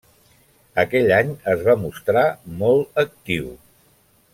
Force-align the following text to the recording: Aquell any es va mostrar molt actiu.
Aquell 0.83 1.13
any 1.19 1.29
es 1.53 1.61
va 1.69 1.77
mostrar 1.85 2.25
molt 2.65 3.05
actiu. 3.07 3.57